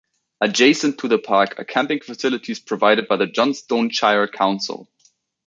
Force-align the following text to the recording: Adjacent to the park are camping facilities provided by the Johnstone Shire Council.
Adjacent 0.41 0.97
to 0.97 1.07
the 1.07 1.19
park 1.19 1.59
are 1.59 1.63
camping 1.63 1.99
facilities 1.99 2.59
provided 2.59 3.07
by 3.07 3.17
the 3.17 3.27
Johnstone 3.27 3.91
Shire 3.91 4.27
Council. 4.27 4.89